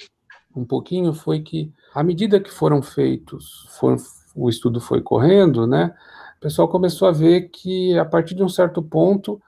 [0.55, 3.97] um pouquinho, foi que, à medida que foram feitos, foram,
[4.35, 5.95] o estudo foi correndo, né,
[6.39, 9.41] o pessoal começou a ver que, a partir de um certo ponto,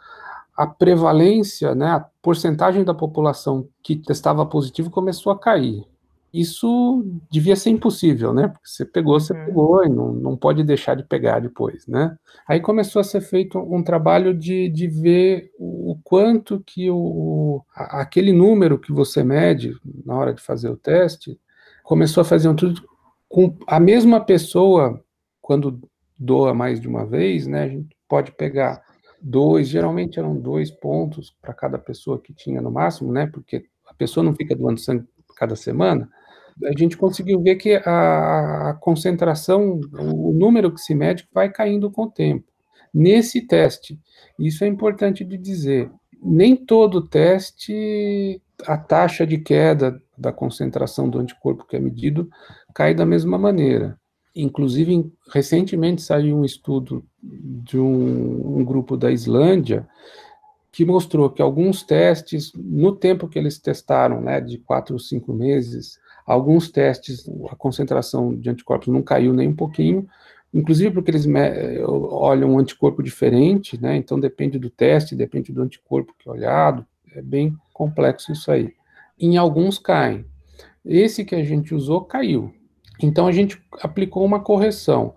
[0.54, 5.86] a prevalência, né, a porcentagem da população que testava positivo começou a cair.
[6.34, 8.50] Isso devia ser impossível, né?
[8.50, 9.46] Porque você pegou, você uhum.
[9.46, 12.18] pegou, e não, não pode deixar de pegar depois, né?
[12.46, 18.34] Aí começou a ser feito um trabalho de, de ver o quanto que o, aquele
[18.34, 19.76] número que você mede
[20.06, 21.40] na hora de fazer o teste
[21.84, 22.82] começou a fazer um tudo
[23.28, 25.02] com a mesma pessoa,
[25.42, 25.82] quando
[26.22, 28.80] doa mais de uma vez, né, a gente pode pegar
[29.20, 33.28] dois, geralmente eram dois pontos para cada pessoa que tinha no máximo, né?
[33.28, 35.06] Porque a pessoa não fica doando sangue
[35.36, 36.10] cada semana.
[36.66, 41.90] A gente conseguiu ver que a, a concentração, o número que se mede, vai caindo
[41.92, 42.46] com o tempo.
[42.94, 44.00] Nesse teste,
[44.38, 45.92] isso é importante de dizer.
[46.22, 52.30] Nem todo teste, a taxa de queda da concentração do anticorpo que é medido
[52.74, 53.98] cai da mesma maneira.
[54.36, 59.88] Inclusive, recentemente saiu um estudo de um, um, grupo da Islândia
[60.72, 65.34] que mostrou que alguns testes, no tempo que eles testaram, né, de quatro ou cinco
[65.34, 70.08] meses, alguns testes, a concentração de anticorpos não caiu nem um pouquinho,
[70.54, 71.28] inclusive porque eles
[71.86, 76.86] olham um anticorpo diferente, né, então depende do teste, depende do anticorpo que é olhado,
[77.14, 78.74] é bem complexo isso aí.
[79.20, 80.26] Em alguns caem.
[80.86, 82.54] Esse que a gente usou caiu,
[83.06, 85.16] então a gente aplicou uma correção.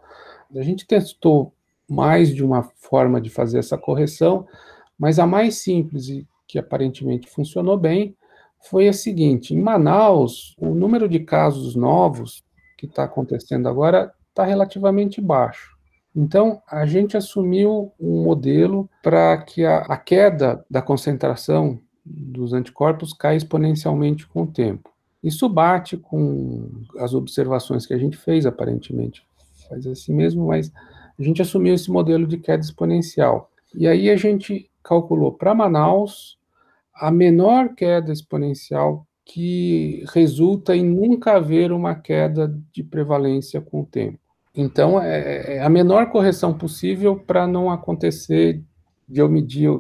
[0.55, 1.53] A gente testou
[1.88, 4.47] mais de uma forma de fazer essa correção,
[4.99, 8.16] mas a mais simples e que aparentemente funcionou bem
[8.61, 12.42] foi a seguinte: em Manaus, o número de casos novos
[12.79, 15.75] que está acontecendo agora está relativamente baixo.
[16.16, 23.12] Então, a gente assumiu um modelo para que a, a, queda da concentração dos anticorpos
[23.12, 24.94] caia exponencialmente com o tempo.
[25.25, 29.25] Isso bate com as observações que a gente fez, aparentemente
[29.69, 30.71] faz assim mesmo, mas
[31.19, 33.51] a gente assumiu esse modelo de queda exponencial.
[33.75, 36.39] E aí a gente calculou para Manaus
[36.95, 43.87] a menor queda exponencial que resulta em nunca haver uma queda de prevalência com o
[43.87, 44.19] tempo.
[44.55, 48.63] Então, é, é a menor correção possível para não acontecer
[49.09, 49.71] de eu medir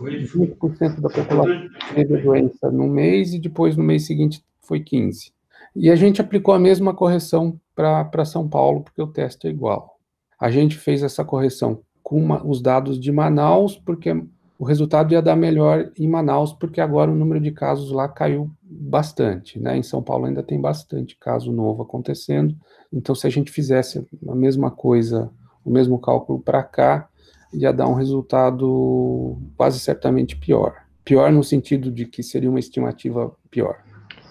[0.00, 5.32] 5% da população teve a doença no mês e depois no mês seguinte foi 15.
[5.74, 9.98] E a gente aplicou a mesma correção para São Paulo, porque o teste é igual.
[10.38, 14.12] A gente fez essa correção com uma, os dados de Manaus, porque
[14.58, 18.50] o resultado ia dar melhor em Manaus, porque agora o número de casos lá caiu
[18.62, 19.58] bastante.
[19.58, 19.78] Né?
[19.78, 22.54] Em São Paulo ainda tem bastante caso novo acontecendo.
[22.92, 25.30] Então, se a gente fizesse a mesma coisa,
[25.64, 27.08] o mesmo cálculo para cá,
[27.52, 30.74] ia dar um resultado quase certamente pior.
[31.04, 33.82] Pior no sentido de que seria uma estimativa pior.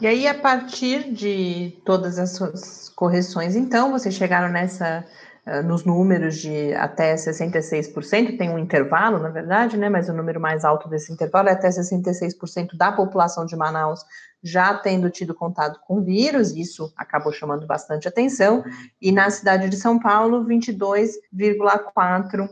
[0.01, 5.05] E aí, a partir de todas as suas correções, então, vocês chegaram nessa
[5.45, 9.89] eh, nos números de até 66%, tem um intervalo, na verdade, né?
[9.89, 14.03] Mas o número mais alto desse intervalo é até 66% da população de Manaus
[14.43, 18.63] já tendo tido contato com vírus, isso acabou chamando bastante atenção,
[18.99, 22.49] e na cidade de São Paulo, 22,4%.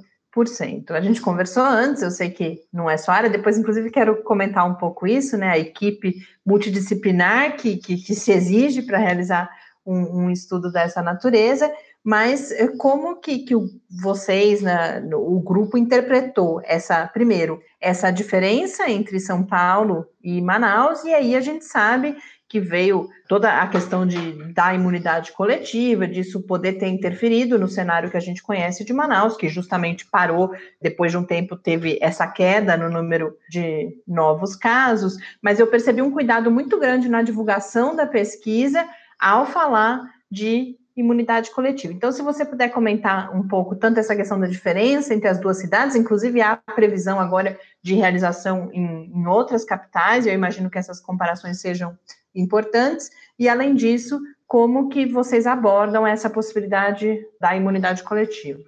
[0.90, 4.70] A gente conversou antes, eu sei que não é só área, depois, inclusive, quero comentar
[4.70, 5.50] um pouco isso, né?
[5.50, 9.50] A equipe multidisciplinar que, que, que se exige para realizar
[9.86, 11.72] um, um, estudo dessa natureza,
[12.04, 13.56] mas eh, como que, que
[13.90, 21.14] vocês, né, o grupo, interpretou essa, primeiro, essa diferença entre São Paulo e Manaus, e
[21.14, 22.16] aí a gente sabe
[22.50, 28.10] que veio toda a questão de, da imunidade coletiva, disso poder ter interferido no cenário
[28.10, 32.26] que a gente conhece de Manaus, que justamente parou, depois de um tempo teve essa
[32.26, 37.96] queda no número de novos casos, mas eu percebi um cuidado muito grande na divulgação
[37.96, 38.84] da pesquisa
[39.20, 41.94] ao falar de imunidade coletiva.
[41.94, 45.60] Então, se você puder comentar um pouco tanto essa questão da diferença entre as duas
[45.60, 51.00] cidades, inclusive há previsão agora de realização em, em outras capitais, eu imagino que essas
[51.00, 51.98] comparações sejam
[52.40, 58.60] importantes, e além disso, como que vocês abordam essa possibilidade da imunidade coletiva?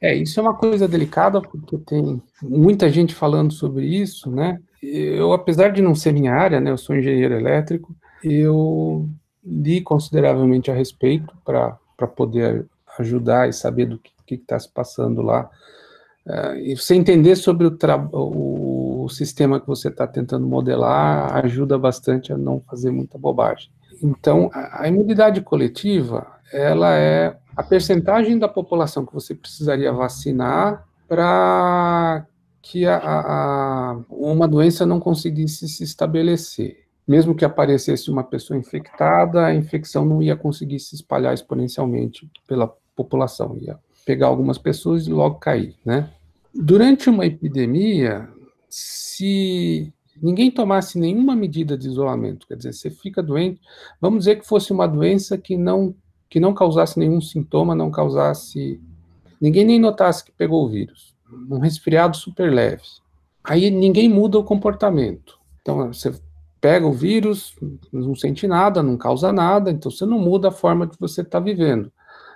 [0.00, 4.60] É, isso é uma coisa delicada, porque tem muita gente falando sobre isso, né?
[4.82, 9.08] Eu, apesar de não ser minha área, né, eu sou engenheiro elétrico, eu
[9.44, 12.66] li consideravelmente a respeito para poder
[12.98, 15.50] ajudar e saber do que está se passando lá.
[16.26, 17.78] Uh, e você entender sobre o,
[18.12, 18.18] o,
[19.08, 23.70] o sistema que você está tentando modelar ajuda bastante a não fazer muita bobagem.
[24.02, 32.24] Então, a, imunidade coletiva, ela é a percentagem da população que você precisaria vacinar para
[32.62, 39.46] que a, a, uma doença não conseguisse se estabelecer mesmo que aparecesse uma pessoa infectada,
[39.46, 45.10] a infecção não ia conseguir se espalhar exponencialmente pela população, ia pegar algumas pessoas e
[45.10, 46.10] logo cair, né?
[46.54, 48.28] Durante uma epidemia,
[48.68, 53.60] se ninguém tomasse nenhuma medida de isolamento, quer dizer, você fica doente,
[54.00, 55.94] vamos dizer que fosse uma doença que não
[56.30, 58.78] que não causasse nenhum sintoma, não causasse
[59.40, 61.14] ninguém nem notasse que pegou o vírus,
[61.50, 62.82] um resfriado super leve.
[63.42, 65.38] Aí ninguém muda o comportamento.
[65.62, 66.12] Então, você
[66.60, 67.54] pega o vírus,
[67.92, 71.40] não sente nada, não causa nada, então você não muda a forma que você está
[71.40, 71.90] vivendo.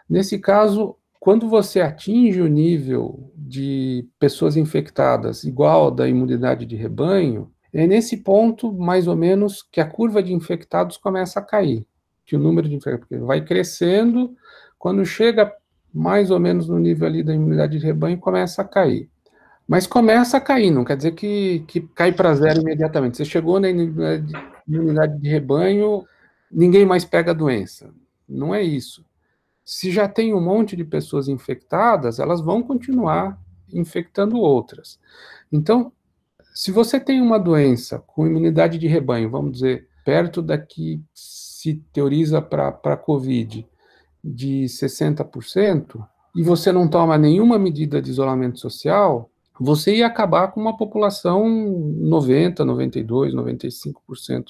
[0.08, 7.48] Nesse caso, quando você atinge o nível de pessoas infectadas igual da imunidade de rebanho,
[7.72, 11.86] é nesse ponto, mais ou menos, que a curva de infectados começa a cair,
[12.26, 14.34] que o número de infectados vai crescendo,
[14.76, 15.54] quando chega
[15.94, 19.08] mais ou menos no nível ali da imunidade de rebanho, começa a cair.
[19.68, 23.16] Mas começa a cair, não quer dizer que, que cai para zero imediatamente.
[23.16, 26.02] Você chegou na imunidade de rebanho,
[26.50, 27.94] ninguém mais pega a doença.
[28.28, 29.04] Não é isso.
[29.64, 33.40] Se já tem um monte de pessoas infectadas, elas vão continuar
[33.72, 34.98] infectando outras.
[35.50, 35.92] Então,
[36.54, 41.82] se você tem uma doença com imunidade de rebanho, vamos dizer, perto da que se
[41.92, 43.66] teoriza para a COVID,
[44.22, 50.60] de 60%, e você não toma nenhuma medida de isolamento social, você ia acabar com
[50.60, 54.46] uma população 90, 92, 95%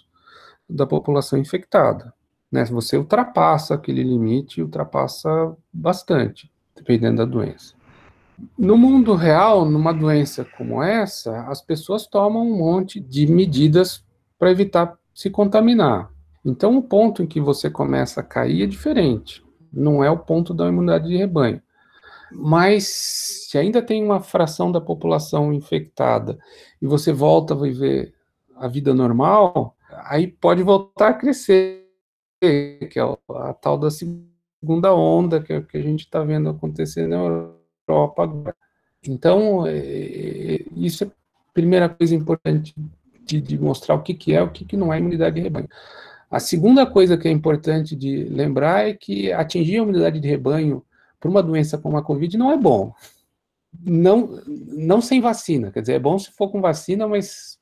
[0.69, 2.15] da população infectada.
[2.53, 2.67] Né?
[2.67, 7.75] Você ultrapassa aquele limite, ultrapassa bastante, dependendo da doença.
[8.59, 14.05] No mundo real, numa doença como essa, as pessoas tomam um monte de medidas
[14.39, 16.11] para evitar se contaminar.
[16.45, 19.43] Então, o ponto em que você começa a cair é diferente.
[19.73, 21.63] Não é o ponto da imunidade de rebanho.
[22.33, 26.39] Mas se ainda tem uma fração da população infectada
[26.81, 28.13] e você volta a viver
[28.57, 31.82] a vida normal, aí pode voltar a crescer,
[32.89, 37.17] que é a tal da segunda onda que, que a gente está vendo acontecer na
[37.17, 38.57] Europa agora.
[39.07, 41.11] Então, é, é, isso é a
[41.55, 42.75] primeira coisa importante
[43.25, 45.69] de, de mostrar o que, que é o que, que não é imunidade de rebanho.
[46.31, 50.85] A segunda coisa que é importante de lembrar é que atingir a imunidade de rebanho
[51.21, 52.93] para uma doença como a Covid não é bom.
[53.81, 55.71] Não, não sem vacina.
[55.71, 57.59] Quer dizer, é bom se for com vacina, mas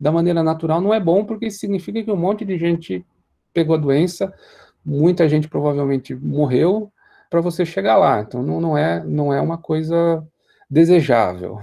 [0.00, 3.04] da maneira natural não é bom, porque significa que um monte de gente
[3.52, 4.32] pegou a doença,
[4.84, 6.90] muita gente provavelmente morreu
[7.28, 8.20] para você chegar lá.
[8.20, 10.26] Então não, não, é, não é uma coisa
[10.68, 11.60] desejável.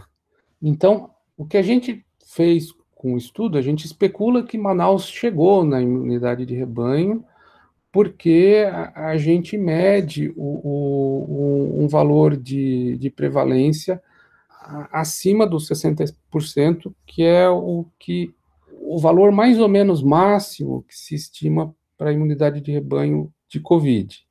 [0.61, 5.63] Então, o que a gente fez com o estudo, a gente especula que Manaus chegou
[5.63, 7.23] na imunidade de rebanho
[7.91, 14.01] porque a, a gente mede o, o, um valor de, de prevalência
[14.91, 18.33] acima dos 60%, que é o que
[18.81, 23.59] o valor mais ou menos máximo que se estima para a imunidade de rebanho de
[23.59, 24.27] COVID.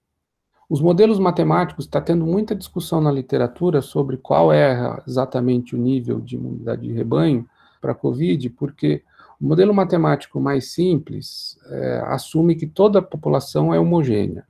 [0.68, 6.20] Os modelos matemáticos está tendo muita discussão na literatura sobre qual é exatamente o nível
[6.20, 7.48] de imunidade de rebanho
[7.80, 9.02] para COVID, porque
[9.40, 14.44] o modelo matemático mais simples é, assume que toda a população é homogênea.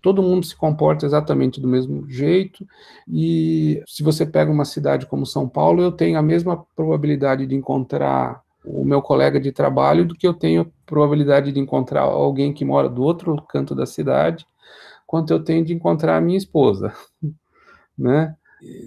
[0.00, 2.64] Todo mundo se comporta exatamente do mesmo jeito,
[3.08, 7.56] e se você pega uma cidade como São Paulo, eu tenho a mesma probabilidade de
[7.56, 12.64] encontrar o meu colega de trabalho do que eu tenho probabilidade de encontrar alguém que
[12.64, 14.46] mora do outro canto da cidade,
[15.06, 16.92] quanto eu tenho de encontrar a minha esposa,
[17.96, 18.34] né?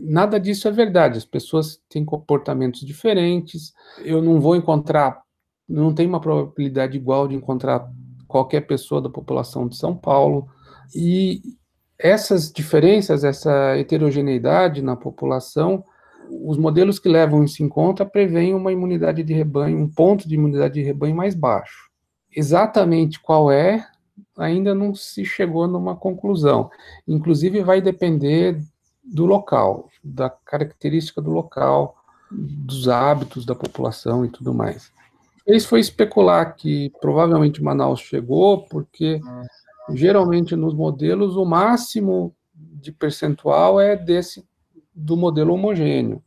[0.01, 3.73] Nada disso é verdade, as pessoas têm comportamentos diferentes,
[4.03, 5.21] eu não vou encontrar
[5.69, 7.88] não tem uma probabilidade igual de encontrar
[8.27, 10.49] qualquer pessoa da população de São Paulo.
[10.95, 11.41] E
[11.97, 15.84] essas diferenças, essa heterogeneidade na população,
[16.30, 20.36] os modelos que levam isso em conta prevêem uma imunidade de rebanho, um ponto de
[20.36, 21.89] imunidade de rebanho mais baixo.
[22.36, 23.88] Exatamente qual é,
[24.38, 26.69] ainda não se chegou numa conclusão.
[27.07, 28.61] Inclusive, vai depender
[29.03, 31.95] do local, da característica do local,
[32.32, 34.91] dos hábitos da população e tudo mais
[35.49, 39.19] fez foi especular que provavelmente Manaus chegou, porque
[39.89, 44.45] geralmente nos modelos o máximo de percentual é desse
[45.00, 46.22] do modelo homogêneo.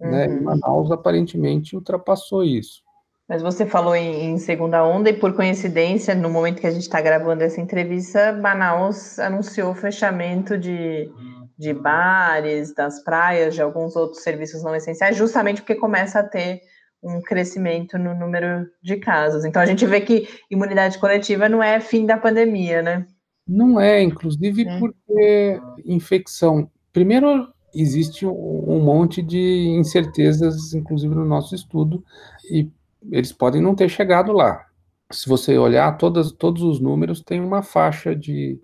[0.00, 0.10] Uhum.
[0.10, 0.26] Né?
[0.26, 2.82] E Manaus aparentemente ultrapassou isso.
[3.28, 6.82] Mas você falou em, em, segunda onda e por coincidência, no momento que a gente
[6.82, 11.10] está gravando essa entrevista, Manaus anunciou o fechamento de,
[11.58, 16.60] de bares, das praias, de alguns outros serviços não essenciais, justamente porque começa a ter
[17.02, 19.44] um crescimento no número de casos.
[19.44, 23.06] Então a gente vê que imunidade coletiva não é fim da pandemia, né?
[23.46, 24.78] Não é, inclusive é.
[24.78, 26.70] porque infecção.
[26.92, 32.04] Primeiro, existe um monte de incertezas, inclusive no nosso estudo,
[32.50, 32.70] e
[33.10, 34.64] eles podem não ter chegado lá.
[35.12, 38.58] Se você olhar, todas, todos os números têm uma faixa de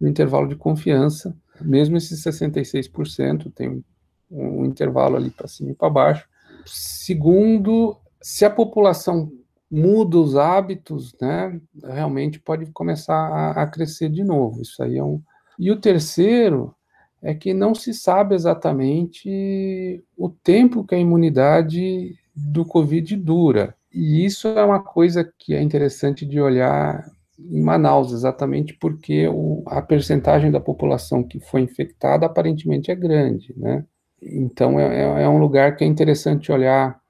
[0.00, 3.82] um intervalo de confiança, mesmo esses 66% tem um,
[4.30, 6.28] um intervalo ali para cima e para baixo.
[6.64, 9.32] Segundo, se a população
[9.70, 14.62] muda os hábitos, né, realmente pode começar a, a crescer de novo.
[14.62, 15.20] Isso aí é um.
[15.58, 16.74] E o terceiro
[17.22, 23.74] é que não se sabe exatamente o tempo que a imunidade do Covid dura.
[23.92, 29.62] E isso é uma coisa que é interessante de olhar em Manaus, exatamente porque o,
[29.66, 33.84] a percentagem da população que foi infectada aparentemente é grande, né?
[34.20, 37.00] Então é, é, é um lugar que é interessante olhar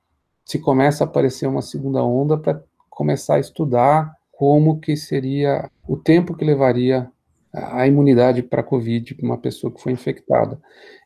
[0.45, 5.97] se começa a aparecer uma segunda onda para começar a estudar como que seria o
[5.97, 7.11] tempo que levaria
[7.53, 10.61] a imunidade para a Covid para uma pessoa que foi infectada.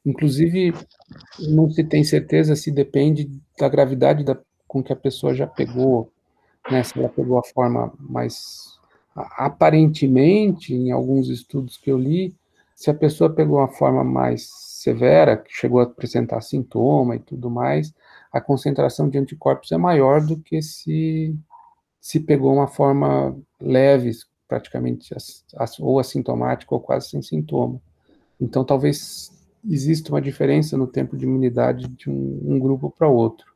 [0.05, 0.75] Inclusive,
[1.39, 4.37] não se tem certeza se depende da gravidade da,
[4.67, 6.11] com que a pessoa já pegou,
[6.71, 8.79] né, se ela pegou a forma mais.
[9.15, 12.35] Aparentemente, em alguns estudos que eu li,
[12.75, 17.51] se a pessoa pegou uma forma mais severa, que chegou a apresentar sintoma e tudo
[17.51, 17.95] mais,
[18.33, 21.37] a concentração de anticorpos é maior do que se,
[22.01, 24.11] se pegou uma forma leve,
[24.53, 25.15] praticamente
[25.81, 27.81] ou assintomática ou quase sem sintoma.
[28.39, 29.31] Então, talvez
[29.67, 33.47] exista uma diferença no tempo de imunidade de um, um grupo para outro.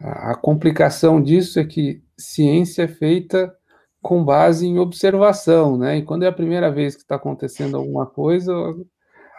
[0.00, 3.54] A, a complicação disso é que ciência é feita
[4.02, 5.98] com base em observação, né?
[5.98, 8.52] E quando é a primeira vez que está acontecendo alguma coisa,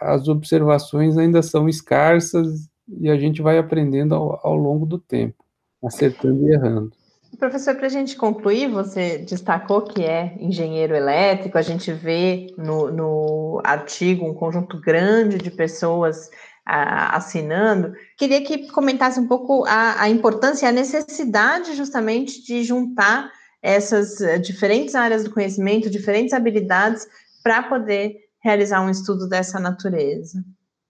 [0.00, 5.44] as observações ainda são escassas e a gente vai aprendendo ao, ao longo do tempo,
[5.84, 7.01] acertando e errando.
[7.42, 12.88] Professor, para a gente concluir, você destacou que é engenheiro elétrico, a gente vê no,
[12.88, 16.30] no artigo um conjunto grande de pessoas
[16.64, 17.94] a, assinando.
[18.16, 24.20] Queria que comentasse um pouco a, a importância e a necessidade justamente de juntar essas
[24.20, 27.08] eh, diferentes áreas do conhecimento, diferentes habilidades,
[27.42, 30.44] para poder realizar um estudo dessa natureza.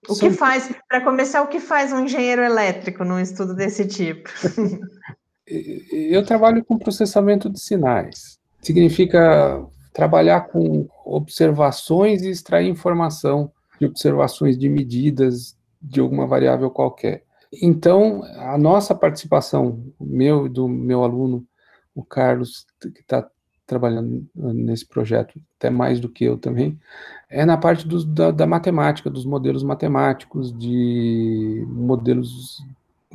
[0.07, 4.29] O que faz, para começar, o que faz um engenheiro elétrico num estudo desse tipo?
[5.45, 8.39] Eu trabalho com processamento de sinais.
[8.61, 17.23] Significa trabalhar com observações e extrair informação de observações de medidas de alguma variável qualquer.
[17.61, 21.45] Então, a nossa participação, meu e do meu aluno,
[21.93, 23.29] o Carlos, que está
[23.65, 26.79] trabalhando nesse projeto, até mais do que eu também,
[27.29, 32.63] é na parte da, da matemática, dos modelos matemáticos, de modelos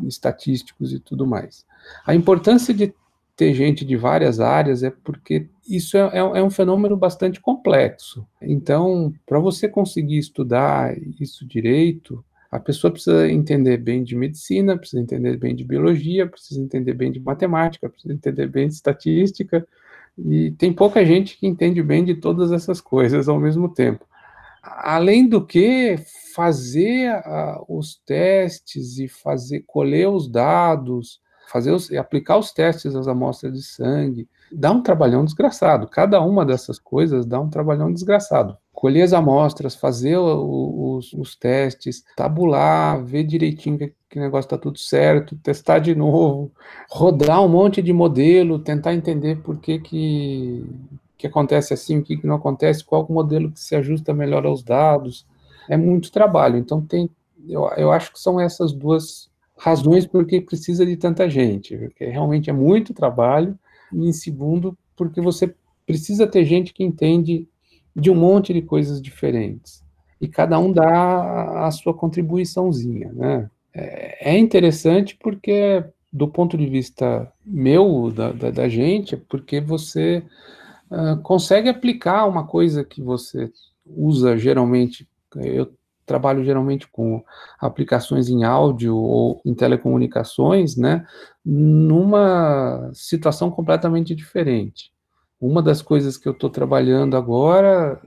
[0.05, 1.66] estatísticos e tudo mais.
[2.07, 2.93] A importância de
[3.36, 8.26] ter gente de várias áreas é porque isso é, é, é um fenômeno bastante complexo.
[8.43, 15.03] Então, para você conseguir estudar isso direito, a pessoa precisa entender bem de medicina, precisa
[15.03, 19.66] entender bem de biologia, precisa entender bem de matemática, precisa entender bem de estatística,
[20.18, 24.05] e tem pouca gente que entende bem de todas essas coisas ao mesmo tempo.
[24.62, 25.97] Além do que,
[26.34, 33.09] fazer uh, os testes e fazer colher os dados, fazer os, aplicar os testes às
[33.09, 35.89] amostras de sangue, dá um trabalhão desgraçado.
[35.89, 38.57] Cada uma dessas coisas dá um trabalhão desgraçado.
[38.73, 44.59] Colher as amostras, fazer os, os, testes, tabular, ver direitinho que, que o negócio está
[44.59, 46.53] tudo certo, testar de novo,
[46.91, 50.65] rodar um monte de modelo, tentar entender por que, que,
[51.17, 54.47] que acontece assim, o que, que não acontece, qual o modelo que se ajusta melhor
[54.47, 55.27] aos dados
[55.69, 56.59] é muito trabalho.
[56.59, 57.11] Então tem,
[57.49, 59.29] eu, eu acho que são essas duas
[59.59, 63.59] razões porque precisa de tanta gente, porque realmente é muito trabalho,
[63.93, 65.55] e em segundo, porque você
[65.85, 67.49] precisa ter gente que entende
[67.95, 69.83] de um monte de coisas diferentes.
[70.21, 73.51] E cada um dá a sua contribuiçãozinha, né?
[73.75, 79.61] É, é interessante porque, do ponto de vista meu, da, da, da gente, é porque
[79.61, 80.23] você
[80.91, 83.51] uh, consegue aplicar uma coisa que você
[83.87, 85.71] usa geralmente eu
[86.09, 87.23] trabalho geralmente com
[87.61, 91.07] aplicações em áudio ou em telecomunicações, né,
[91.45, 94.91] numa situação completamente diferente.
[95.41, 98.01] Uma das coisas que eu estou trabalhando agora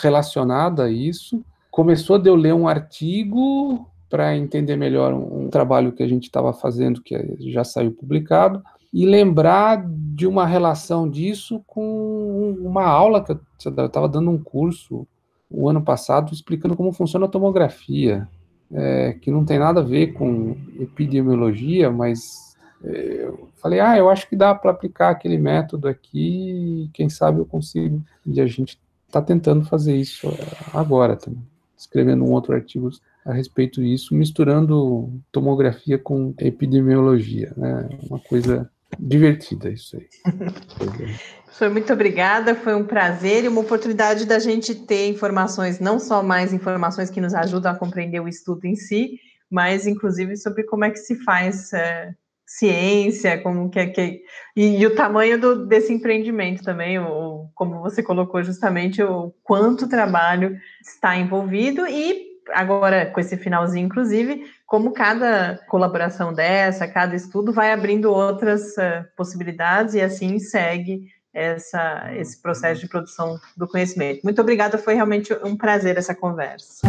[0.00, 5.92] relacionada a isso, começou de eu ler um artigo para entender melhor um, um, trabalho
[5.92, 8.62] que a gente estava fazendo, que já saiu publicado,
[8.92, 15.04] e lembrar de uma relação disso com uma aula que eu estava dando um curso
[15.50, 18.28] o ano passado explicando como funciona a tomografia,
[18.72, 24.10] é, que não tem nada a ver com epidemiologia, mas é, eu falei, ah, eu
[24.10, 28.02] acho que dá para aplicar aquele método aqui, quem sabe eu consigo.
[28.26, 30.28] E a gente está tentando fazer isso
[30.72, 31.42] agora também,
[31.76, 32.90] escrevendo um outro artigo
[33.24, 37.88] a respeito disso, misturando tomografia com epidemiologia, né?
[38.08, 40.06] Uma coisa divertida isso aí.
[41.54, 46.20] Foi muito obrigada, foi um prazer e uma oportunidade da gente ter informações, não só
[46.20, 50.84] mais informações que nos ajudam a compreender o estudo em si, mas inclusive sobre como
[50.84, 52.12] é que se faz é,
[52.44, 54.22] ciência, como que é que
[54.56, 59.88] e, e o tamanho do, desse empreendimento também, o, como você colocou justamente o quanto
[59.88, 67.52] trabalho está envolvido e agora com esse finalzinho, inclusive, como cada colaboração dessa, cada estudo
[67.52, 74.22] vai abrindo outras uh, possibilidades e assim segue essa, esse processo de produção do conhecimento.
[74.22, 76.86] Muito obrigada, foi realmente um prazer essa conversa.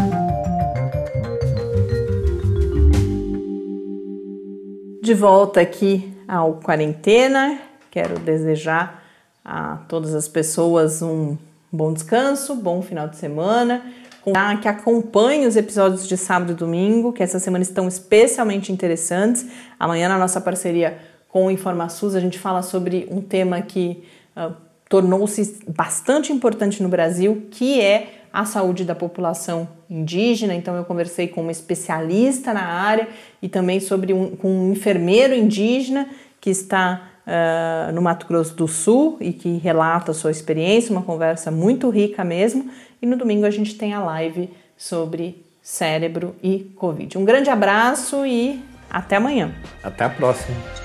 [5.01, 7.59] De volta aqui ao Quarentena,
[7.91, 9.03] quero desejar
[9.43, 11.37] a todas as pessoas um
[11.71, 13.83] bom descanso, bom final de semana,
[14.61, 19.45] que acompanhe os episódios de sábado e domingo, que essa semana estão especialmente interessantes.
[19.79, 20.97] Amanhã, na nossa parceria
[21.29, 24.03] com o InformaSUS, a gente fala sobre um tema que
[24.35, 24.53] uh,
[24.89, 30.53] tornou-se bastante importante no Brasil, que é a saúde da população indígena.
[30.53, 33.07] Então, eu conversei com uma especialista na área
[33.41, 36.09] e também sobre um, com um enfermeiro indígena
[36.41, 41.01] que está uh, no Mato Grosso do Sul e que relata a sua experiência, uma
[41.01, 42.69] conversa muito rica mesmo.
[43.01, 47.17] E no domingo a gente tem a live sobre cérebro e Covid.
[47.17, 49.53] Um grande abraço e até amanhã.
[49.83, 50.84] Até a próxima.